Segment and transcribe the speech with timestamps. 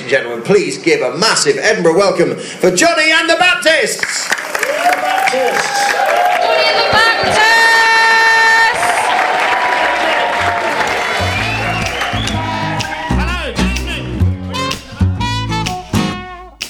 [0.00, 4.28] ladies and gentlemen, please give a massive Edinburgh welcome for Jonny and the Baptists.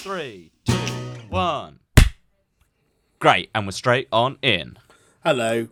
[0.03, 0.73] Three, two,
[1.29, 1.79] one.
[3.21, 4.77] Great, and we're straight on in.
[5.25, 5.69] Hello.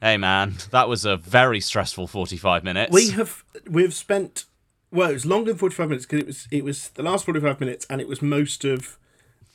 [0.00, 2.92] Hey man, that was a very stressful 45 minutes.
[2.92, 4.44] We have we've spent
[4.90, 7.24] well, it was longer than forty five minutes because it was it was the last
[7.24, 8.98] forty five minutes, and it was most of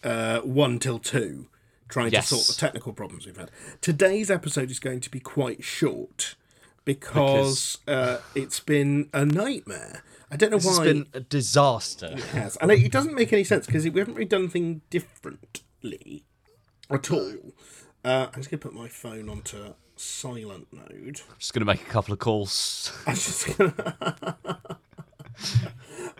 [0.03, 1.47] uh, one till two
[1.89, 2.29] trying Yes.
[2.29, 3.51] to sort the technical problems we've had.
[3.81, 6.35] Today's episode is going to be quite short
[6.85, 10.03] because, uh, it's been a nightmare.
[10.31, 12.07] I don't know this why has been a disaster.
[12.13, 14.81] it has, and it, it doesn't make any sense because we haven't really done anything
[14.89, 16.23] differently
[16.89, 17.53] at all.
[18.03, 21.21] Uh, I'm just gonna put my phone onto silent mode.
[21.29, 22.91] I'm Just gonna make a couple of calls.
[23.05, 24.37] I'm just gonna.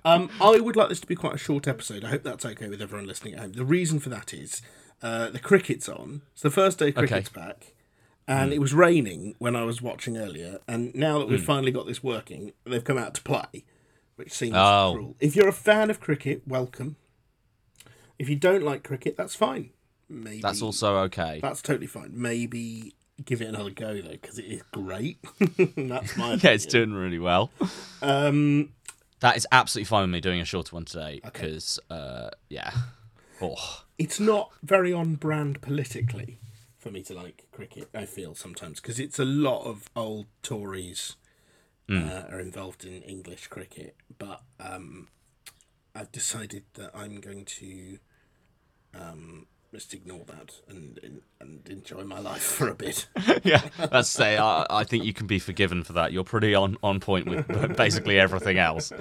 [0.05, 2.03] um, I would like this to be quite a short episode.
[2.03, 3.53] I hope that's okay with everyone listening at home.
[3.53, 4.61] The reason for that is
[5.01, 6.21] uh, the cricket's on.
[6.33, 7.73] It's the first day cricket's back,
[8.27, 10.59] and it was raining when I was watching earlier.
[10.67, 13.65] And now that we've finally got this working, they've come out to play,
[14.15, 14.93] which seems Oh.
[14.95, 15.15] cruel.
[15.19, 16.95] If you're a fan of cricket, welcome.
[18.19, 19.71] If you don't like cricket, that's fine.
[20.09, 21.39] Maybe That's also okay.
[21.41, 22.11] that's totally fine.
[22.13, 22.93] Maybe
[23.25, 25.17] give it another go though, because it is great.
[25.77, 27.49] that's my Yeah, it's doing really well.
[28.01, 28.69] Um,
[29.23, 32.71] That is absolutely fine with me doing a shorter one today because, uh, yeah.
[33.41, 36.39] Oh, it's not very on brand politically
[36.77, 37.89] for me to like cricket.
[37.93, 41.15] I feel sometimes because it's a lot of old Tories
[41.89, 45.07] uh, are involved in English cricket, but um,
[45.95, 47.97] I've decided that I'm going to
[48.93, 53.07] um, just ignore that and, and and enjoy my life for a bit.
[53.43, 53.61] yeah.
[53.91, 56.13] Let's say I, I think you can be forgiven for that.
[56.13, 58.93] You're pretty on, on point with basically everything else.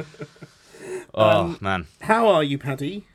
[1.14, 3.06] Oh man, How are you, Paddy?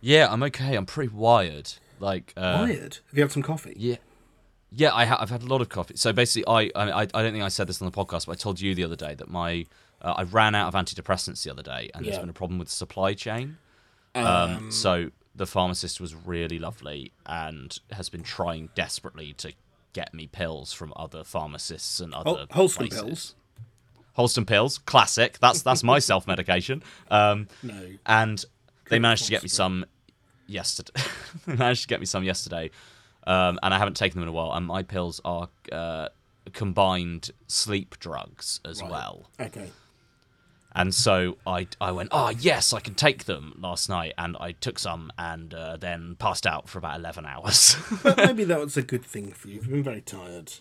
[0.00, 0.76] yeah, I'm okay.
[0.76, 1.72] I'm pretty wired.
[1.98, 2.98] Like, uh, Wired?
[3.08, 3.74] Have you had some coffee?
[3.76, 3.96] Yeah,
[4.70, 4.94] yeah.
[4.94, 5.96] I ha- I've had a lot of coffee.
[5.96, 8.34] So basically, I, I I don't think I said this on the podcast, but I
[8.36, 9.66] told you the other day that my
[10.00, 12.68] uh, I ran out of antidepressants the other day, and there's been a problem with
[12.68, 13.58] the supply chain.
[14.14, 19.52] Um, so the pharmacist was really lovely and has been trying desperately to
[19.92, 23.02] get me pills from other pharmacists and other Hol- wholesome places.
[23.02, 23.34] pills.
[24.14, 25.38] Holston pills, classic.
[25.38, 26.82] That's that's my self medication.
[27.10, 27.82] Um, No.
[28.04, 28.44] and
[28.90, 29.86] they managed to get me some
[30.46, 30.92] yesterday.
[31.46, 32.70] they managed to get me some yesterday,
[33.26, 34.52] um, and I haven't taken them in a while.
[34.52, 36.08] And my pills are uh,
[36.52, 39.30] combined sleep drugs as well.
[39.40, 39.70] Okay.
[40.74, 44.52] And so I I went, oh yes, I can take them last night, and I
[44.52, 47.76] took some, and uh, then passed out for about eleven hours.
[48.02, 49.54] But maybe that was a good thing for you.
[49.56, 50.52] You've been very tired.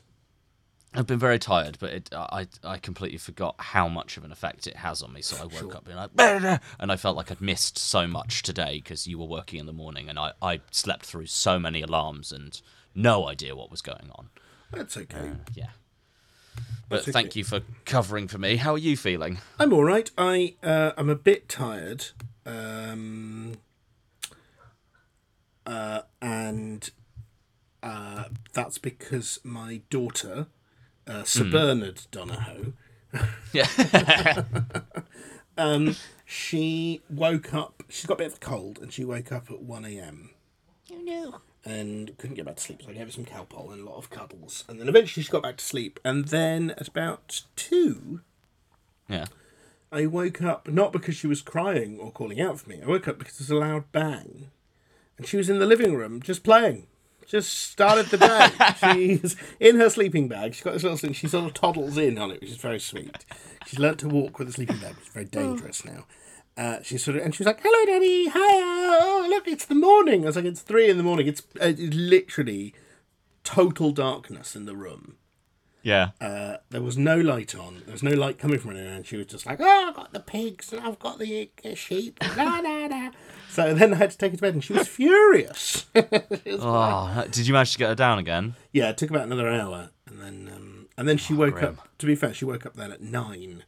[0.93, 4.67] I've been very tired, but it, I I completely forgot how much of an effect
[4.67, 5.21] it has on me.
[5.21, 8.43] So I woke up being like, "Bah!" and I felt like I'd missed so much
[8.43, 11.81] today because you were working in the morning, and I, I slept through so many
[11.81, 12.61] alarms and
[12.93, 14.29] no idea what was going on.
[14.71, 15.31] That's okay.
[15.55, 15.69] Yeah.
[16.91, 18.57] But That's thank you for covering for me.
[18.57, 19.37] How are you feeling?
[19.57, 20.11] I'm all right.
[20.17, 22.07] I uh, I'm a bit tired,
[22.45, 23.53] um,
[25.65, 26.91] uh, and
[27.81, 30.47] uh, that's because my daughter,
[31.07, 32.73] uh, Sir Bernard Donahoe,
[33.53, 34.43] Yeah.
[35.57, 37.83] um, she woke up.
[37.87, 40.31] She's got a bit of a cold, and she woke up at one a.m.
[40.89, 42.81] Oh, and couldn't get back to sleep.
[42.81, 45.23] So I gave her some cow Calpol and a lot of cuddles, and then eventually
[45.23, 45.99] she got back to sleep.
[46.03, 48.21] And then at about two,
[49.07, 49.25] yeah.
[49.91, 52.79] I woke up not because she was crying or calling out for me.
[52.81, 54.49] I woke up because there was a loud bang,
[55.17, 56.87] and she was in the living room just playing.
[57.27, 58.93] Just started the day.
[58.93, 60.53] She's in her sleeping bag.
[60.53, 61.13] She's got this little thing.
[61.13, 63.25] She sort of toddles in on it, which is very sweet.
[63.67, 65.29] She's learnt to walk with a sleeping bag, which is very oh.
[65.29, 66.05] dangerous now.
[66.57, 68.27] Uh, she sort of and she was like, "Hello, Daddy.
[68.27, 68.37] Hi.
[69.01, 71.27] Oh, look, it's the morning." I was like, "It's three in the morning.
[71.27, 72.73] It's, uh, it's literally
[73.43, 75.15] total darkness in the room."
[75.83, 76.09] Yeah.
[76.19, 77.81] Uh, there was no light on.
[77.85, 80.13] There was no light coming from anywhere, and she was just like, "Oh, I've got
[80.13, 83.09] the pigs and I've got the uh, sheep." La, la, la.
[83.49, 85.85] So then I had to take her to bed, and she was furious.
[85.95, 88.55] She was Oh, did you manage to get her down again?
[88.71, 91.79] yeah, it took about another hour, and then um, and then she woke grim.
[91.79, 91.87] up.
[91.97, 93.63] To be fair, she woke up then at nine.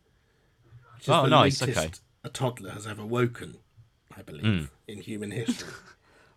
[1.08, 1.92] Oh, nice, latest okay.
[2.24, 3.58] A toddler has ever woken,
[4.18, 5.70] I believe, in human history.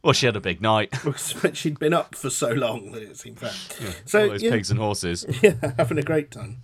[0.03, 0.95] Well, she had a big night.
[1.43, 3.51] But she'd been up for so long that it seemed fair.
[3.81, 5.27] All So those yeah, pigs and horses.
[5.43, 6.63] yeah, having a great time.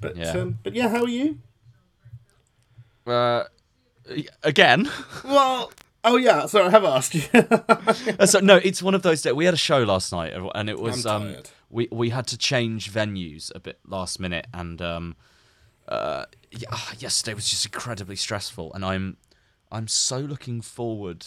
[0.00, 0.30] But Yeah.
[0.32, 1.40] um, but yeah, how are you?
[3.04, 3.44] Uh,
[4.44, 4.88] again.
[5.24, 5.72] Well,
[6.04, 6.46] oh yeah.
[6.46, 7.22] So I have asked you.
[7.34, 9.32] Uh, so no, it's one of those days.
[9.32, 11.34] We had a show last night, and it was um,
[11.70, 15.16] we we had to change venues a bit last minute, and um,
[15.88, 19.16] uh, yeah, ah, yesterday was just incredibly stressful, and I'm
[19.70, 21.26] I'm so looking forward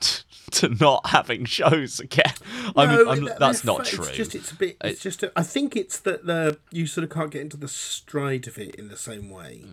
[0.52, 2.32] to not having shows again.
[2.76, 4.04] I'm, No, I'm, that- that's not true.
[4.06, 4.76] It's just it's a bit.
[4.84, 5.22] It's just.
[5.22, 8.58] A, I think it's that the you sort of can't get into the stride of
[8.58, 9.64] it in the same way,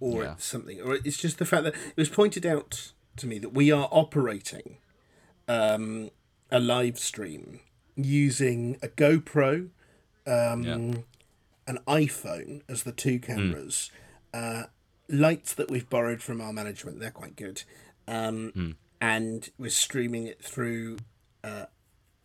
[0.00, 0.34] or Yeah.
[0.38, 3.70] something, or it's just the fact that it was pointed out to me that we
[3.72, 4.76] are operating
[5.48, 6.10] um,
[6.50, 7.60] a live stream
[7.94, 9.70] using a GoPro,
[10.26, 10.94] um, Yeah.
[11.66, 13.90] An iPhone as the two cameras,
[14.34, 14.64] uh,
[15.08, 17.00] lights that we've borrowed from our management.
[17.00, 17.62] They're quite good,
[18.08, 20.98] um, and we're streaming it through
[21.44, 21.66] a,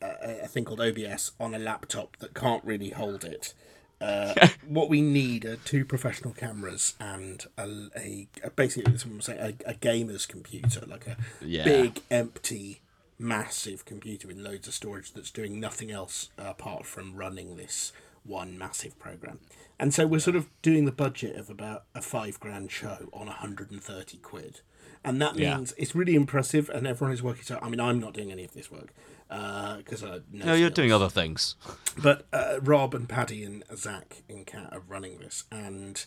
[0.01, 3.53] a thing called OBS on a laptop that can't really hold it.
[3.99, 4.33] Uh,
[4.67, 9.39] what we need are two professional cameras and a, a, a basically someone was saying
[9.65, 11.63] a, a gamer's computer, like a Yeah.
[11.65, 12.81] big empty
[13.19, 17.91] massive computer with loads of storage that's doing nothing else apart from running this
[18.23, 19.39] one massive program.
[19.79, 23.27] And so we're sort of doing the budget of about a five grand show on
[23.27, 24.62] 130 quid.
[25.03, 25.56] And that Yeah.
[25.57, 27.44] means it's really impressive, and everyone is working.
[27.44, 28.94] So, I mean, I'm not doing any of this work
[29.27, 31.56] because I no no, you're doing other things.
[31.97, 36.06] But uh, Rob and Paddy and Zach in Cat are running this, and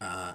[0.00, 0.32] uh,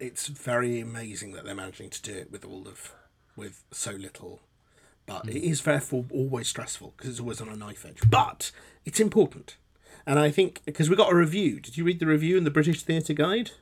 [0.00, 2.92] it's very amazing that they're managing to do it with all of
[3.36, 4.40] with so little.
[5.06, 8.00] But it is therefore always stressful because it's always on a knife edge.
[8.08, 8.50] But
[8.86, 9.56] it's important,
[10.06, 11.60] and I think because we got a review.
[11.60, 13.52] Did you read the review in the British Theatre Guide?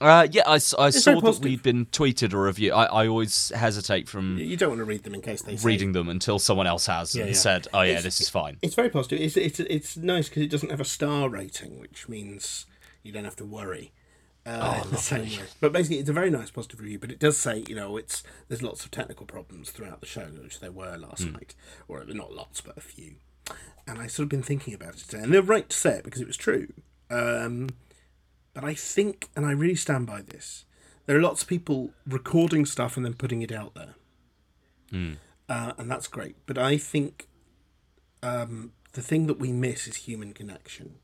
[0.00, 2.72] Uh, yeah, I saw that we'd been tweeted a review.
[2.72, 5.90] I, I always hesitate from You don't want to read them in case they reading
[5.92, 7.32] them until someone else has and yeah.
[7.32, 9.20] said, "Oh yeah, It's- this is fine." It's very positive.
[9.20, 12.66] It's it's it's nice because it doesn't have a star rating, which means
[13.02, 13.92] you don't have to worry.
[14.46, 15.40] Uh, in the same way.
[15.60, 17.00] But basically, it's a very nice positive review.
[17.00, 20.26] But it does say, you know, it's there's lots of technical problems throughout the show,
[20.40, 21.54] which there were last night,
[21.88, 23.16] or not lots, but a few.
[23.88, 26.04] And I sort of been thinking about it today, and they're right to say it
[26.04, 26.68] because it was true.
[27.10, 27.70] Um,
[28.52, 30.66] but I think, and I really stand by this,
[31.06, 33.94] there are lots of people recording stuff and then putting it out there,
[35.48, 36.36] uh, and that's great.
[36.44, 37.28] But I think
[38.22, 40.96] um, the thing that we miss is human connection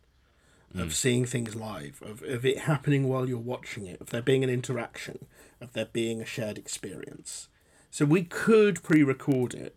[0.77, 4.43] of seeing things live, of, of it happening while you're watching it, of there being
[4.43, 5.25] an interaction,
[5.61, 7.49] of there being a shared experience.
[7.91, 9.77] So we could pre-record it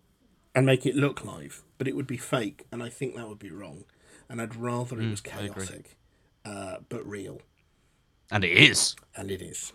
[0.55, 3.39] and make it look live, but it would be fake, and I think that would
[3.39, 3.83] be wrong.
[4.29, 5.97] And I'd rather it was chaotic,
[6.43, 7.41] uh, but real,
[8.31, 8.95] And it is.
[9.15, 9.71] and it is.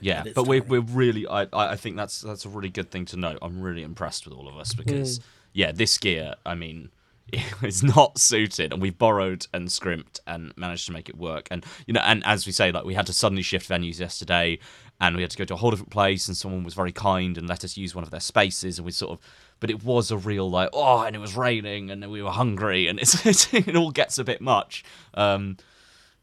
[0.00, 3.04] Yeah, but we're we're really I I I think that's that's a really good thing
[3.06, 3.38] to note.
[3.42, 5.22] I'm really impressed with all of us because Mm.
[5.54, 6.90] yeah, this gear, I mean,
[7.62, 11.48] it's not suited, and we borrowed and scrimped and managed to make it work.
[11.50, 14.60] And you know, and as we say, like we had to suddenly shift venues yesterday,
[15.00, 17.36] and we had to go to a whole different place, and someone was very kind
[17.36, 19.18] and let us use one of their spaces, and we sort of.
[19.62, 22.88] But it was a real like oh, and it was raining, and we were hungry,
[22.88, 24.82] and it's, it's it all gets a bit much.
[25.14, 25.56] Um,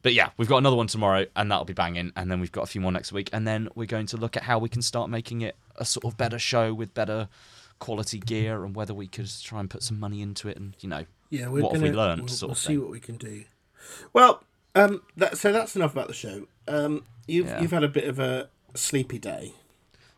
[0.02, 2.12] but yeah, we've got another one tomorrow, and that'll be banging.
[2.16, 4.36] And then we've got a few more next week, and then we're going to look
[4.36, 7.28] at how we can start making it a sort of better show with better
[7.78, 10.88] quality gear, and whether we could try and put some money into it, and you
[10.90, 13.00] know, Yeah, we're what gonna, have we learned, We'll, sort we'll of see what we
[13.00, 13.44] can do.
[14.12, 14.44] Well,
[14.74, 16.46] um, that, so that's enough about the show.
[16.68, 17.62] Um, you've Yeah.
[17.62, 19.54] you've had a bit of a sleepy day.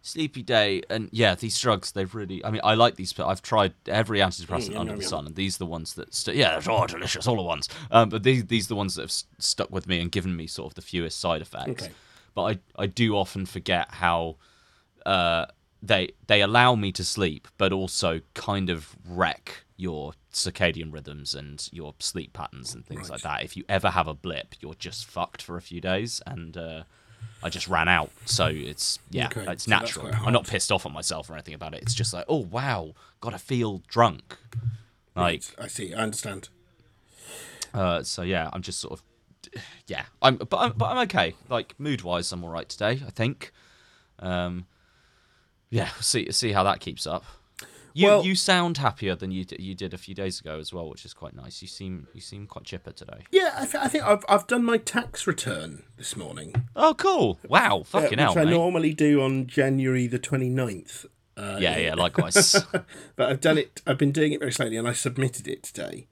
[0.04, 2.44] Sleepy day, and yeah, these drugs they've really.
[2.44, 5.36] I mean, I like these, but I've tried every antidepressant Mm, under the sun, and
[5.36, 6.12] these are the ones that.
[6.12, 7.68] St- yeah, they're all delicious, all the ones.
[7.90, 10.34] Um, but these these are the ones that have s- stuck with me and given
[10.34, 11.84] me sort of the fewest side effects.
[11.84, 11.92] Okay.
[12.34, 14.36] But I I do often forget how
[15.06, 15.46] uh,
[15.82, 21.68] they they allow me to sleep, but also kind of wreck your circadian rhythms and
[21.72, 23.44] your sleep patterns and things like that.
[23.44, 26.82] If you ever have a blip, you're just fucked for a few days, and uh,
[27.42, 28.10] I just ran out.
[28.24, 30.10] So it's yeah, Okay, it's so natural.
[30.24, 31.82] I'm not pissed off at myself or anything about it.
[31.82, 34.36] It's just like, oh wow, gotta feel drunk.
[35.16, 35.92] Like I see.
[35.92, 36.48] I understand.
[37.74, 39.02] uh, so yeah, I'm just sort of
[39.86, 41.34] yeah, I'm but I'm but I'm okay.
[41.48, 43.00] Like mood wise, I'm all right today.
[43.06, 43.52] I think.
[44.18, 44.66] Um,
[45.70, 47.24] yeah, see see how that keeps up.
[47.94, 50.72] You Well- you sound happier than you d- you did a few days ago as
[50.72, 51.60] well, which is quite nice.
[51.62, 53.20] You seem you seem quite chipper today.
[53.30, 57.38] Yeah, I, th- I think I've I've done my tax return this morning, Oh, cool!
[57.48, 58.50] Wow, uh, fucking which hell, I mate.
[58.50, 61.06] normally do on January the 29th.
[61.36, 62.54] Uh, Yeah, yeah, likewise.
[63.16, 63.80] But I've done it.
[63.86, 66.06] I've been doing it very slowly, and I submitted it today.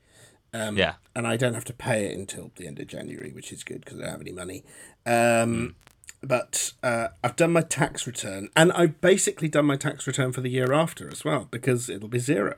[0.55, 3.63] yeah, and I don't have to pay it until the end of January, which is
[3.65, 4.65] good because I don't have any money.
[5.07, 5.77] Um,
[6.23, 10.43] But uh, I've done my tax return, and I've basically done my tax return for
[10.43, 12.57] the year after as well because it'll be zero.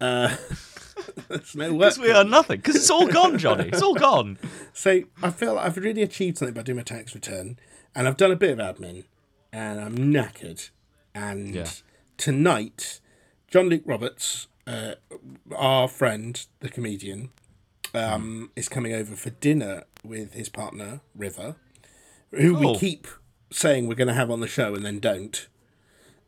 [0.00, 0.34] Uh,
[1.28, 1.94] there's no work.
[1.94, 2.56] because we are nothing.
[2.58, 3.68] Because it's all gone, Jonny.
[3.68, 4.38] It's all gone.
[4.72, 7.58] So I feel like I've really achieved something by doing my tax return,
[7.94, 9.04] and I've done a bit of admin,
[9.52, 10.70] and I'm knackered.
[11.14, 11.66] And Yeah.
[12.16, 13.00] tonight,
[13.48, 14.94] John Luke Roberts, uh,
[15.54, 17.30] our friend, the comedian,
[17.92, 21.56] um, is coming over for dinner with his partner River,
[22.32, 23.06] who we keep
[23.52, 25.48] saying we're going to have on the show and then don't.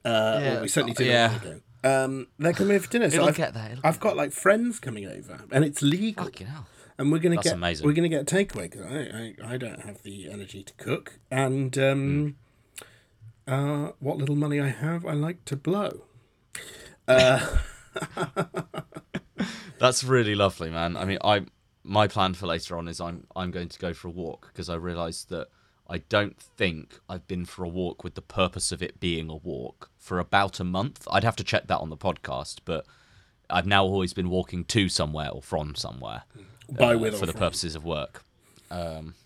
[0.04, 0.08] Uh,
[0.42, 1.36] Yeah, well, we certainly did yeah.
[1.36, 1.60] ago.
[1.84, 3.10] Um, they're coming over for dinner.
[3.10, 6.24] So I've, get there, I've got like friends coming over, and it's legal.
[6.26, 6.66] Fucking hell.
[6.98, 7.86] and we're gonna That's get amazing.
[7.86, 11.18] we're gonna get a takeaway because I, I I don't have the energy to cook,
[11.30, 12.36] and um,
[13.46, 13.52] Hmm.
[13.52, 16.04] uh, what little money I have, I like to blow.
[19.78, 20.96] That's really lovely, man.
[20.96, 21.46] I mean, I
[21.82, 24.68] my plan for later on is I'm I'm going to go for a walk because
[24.68, 25.48] I realised that
[25.92, 29.36] I don't think I've been for a walk with the purpose of it being a
[29.36, 31.06] walk for about a month.
[31.10, 32.86] I'd have to check that on the podcast, but
[33.50, 36.22] I've now always been walking to somewhere or from somewhere
[36.70, 37.40] By uh, with for the from.
[37.40, 38.24] purposes of work.
[38.70, 39.16] Um,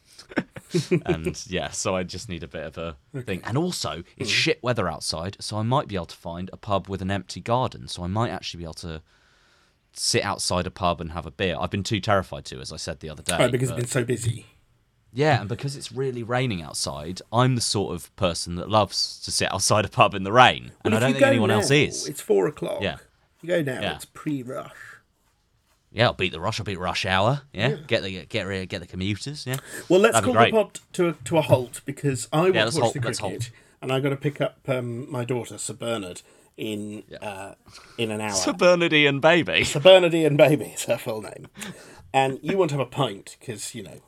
[1.07, 3.43] and yeah, so I just need a bit of a thing.
[3.45, 6.89] And also, it's shit weather outside, so I might be able to find a pub
[6.89, 7.87] with an empty garden.
[7.87, 9.03] So I might actually be able to
[9.93, 11.57] sit outside a pub and have a beer.
[11.61, 13.37] I've been too terrified to, as I said the other day.
[13.39, 14.47] Oh, because but- it's been so busy.
[15.17, 19.33] Yeah, and because it's really raining outside, I'm the sort of person that loves to
[19.33, 21.71] sit outside a pub in the rain, and Well, I don't think anyone now, else
[21.71, 22.07] is.
[22.07, 22.83] It's four o'clock.
[22.83, 22.99] Yeah.
[23.41, 23.81] You go now.
[23.81, 23.95] Yeah.
[23.95, 24.77] It's pre-rush.
[25.91, 26.61] Yeah, I'll beat the rush.
[26.61, 27.43] I'll beat rush hour.
[27.55, 29.47] Yeah, get the get rid- get the commuters.
[29.47, 29.57] Yeah.
[29.89, 32.75] Well, let's That'd call the pod to a, to a halt because I want let's
[32.75, 35.73] to watch halt, the cricket, and I got to pick up um, my daughter Sir
[35.73, 36.21] Bernard
[36.59, 37.55] in uh,
[37.97, 38.33] in an hour.
[38.33, 39.65] Sir Bernardy and baby.
[39.65, 41.49] Sir Bernardine and Baby is her full name,
[42.13, 44.01] and you want to have a pint because you know.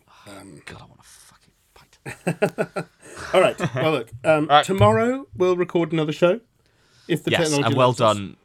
[0.64, 2.86] God, I want a fucking pint.
[3.34, 3.74] All right.
[3.74, 4.10] Well, look.
[4.24, 6.40] Um, Tomorrow we'll record another show.
[7.08, 8.36] If the Yes, technology and well done.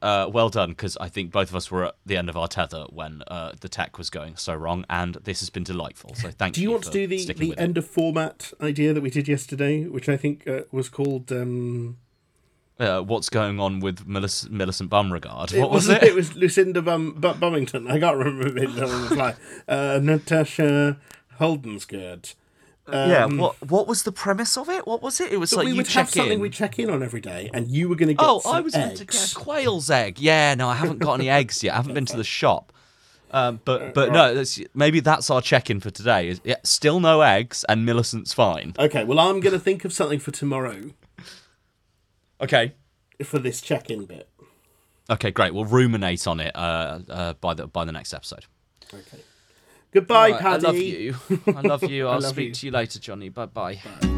[0.00, 2.46] Uh, well done, because I think both of us were at the end of our
[2.46, 6.14] tether when uh, the tech was going so wrong, and this has been delightful.
[6.14, 6.60] So thank you.
[6.60, 6.68] Do you.
[6.68, 9.86] you want to do the, the with end of format idea that we did yesterday,
[9.86, 11.32] which I think uh, was called?
[11.32, 11.96] Um.
[12.78, 15.52] Uh, what's going on with Millicent, Millicent Bumregard?
[15.52, 16.10] it What was wasn't- it?
[16.10, 17.90] It was Lucinda Bum, Bu- Bummington.
[17.90, 19.34] I can't remember it on the fly.
[19.66, 20.96] Uh, Natasha
[21.40, 22.34] Holdenskirt.
[22.90, 23.26] yeah.
[23.26, 24.86] What What was the premise of it?
[24.86, 25.32] What was it?
[25.32, 26.40] It was like we you would have something in.
[26.40, 28.74] we check in on every day, and you were going to get Oh, I was
[28.74, 30.18] meant to get a quail's egg.
[30.18, 31.74] Yeah, no, I haven't got any eggs yet.
[31.74, 32.72] I haven't been to the shop.
[33.30, 36.28] Um, but but no, that's, maybe that's our check-in for today.
[36.28, 38.72] Is yeah, still no eggs, and Millicent's fine.
[38.78, 40.80] Okay, well, I'm going to think of something for tomorrow
[42.40, 42.72] Okay.
[43.22, 44.30] for this check-in bit.
[45.10, 45.52] Okay, great.
[45.52, 48.46] We'll ruminate on it uh, uh, by the by the next episode.
[48.94, 49.18] Okay.
[49.92, 51.14] Goodbye, Right, I love you.
[51.46, 52.08] I love you.
[52.08, 52.54] I'll love speak you.
[52.54, 53.28] to you later, Jonny.
[53.30, 53.80] Bye bye.
[54.00, 54.17] Bye.